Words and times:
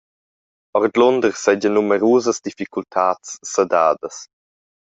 Ordlunder 0.79 1.31
seigien 1.43 1.75
numerusas 1.77 2.41
difficultads 2.47 3.29
sedadas. 3.53 4.15